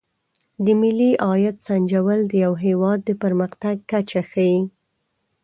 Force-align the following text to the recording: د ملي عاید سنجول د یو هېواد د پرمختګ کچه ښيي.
د 0.63 0.65
ملي 0.81 1.11
عاید 1.25 1.55
سنجول 1.67 2.19
د 2.27 2.33
یو 2.43 2.53
هېواد 2.65 2.99
د 3.05 3.09
پرمختګ 3.23 3.75
کچه 3.91 4.21
ښيي. 4.31 4.59